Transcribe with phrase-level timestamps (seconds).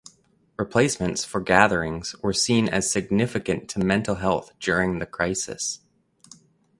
[0.57, 5.81] Replacements for gatherings were seen as significant to mental health during the crisis.